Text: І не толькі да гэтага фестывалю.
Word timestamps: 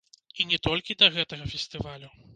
І 0.43 0.45
не 0.53 0.57
толькі 0.67 0.97
да 1.03 1.11
гэтага 1.19 1.43
фестывалю. 1.53 2.13